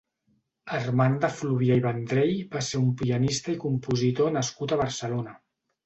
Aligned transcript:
Armand 0.77 1.19
de 1.25 1.29
Fluvià 1.41 1.77
i 1.81 1.85
Vendrell 1.85 2.33
va 2.57 2.65
ser 2.71 2.83
un 2.87 2.91
pianista 3.05 3.57
i 3.57 3.61
compositor 3.69 4.37
nascut 4.43 4.79
a 4.79 4.85
Barcelona. 4.87 5.43